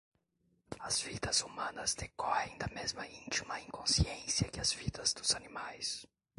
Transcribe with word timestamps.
As 0.83 0.99
vidas 0.99 1.41
humanas 1.43 1.93
decorrem 1.95 2.57
da 2.57 2.65
mesma 2.73 3.05
íntima 3.07 3.59
inconsciência 3.61 4.49
que 4.49 4.59
as 4.59 4.73
vidas 4.73 5.13
dos 5.13 5.35
animais. 5.35 6.07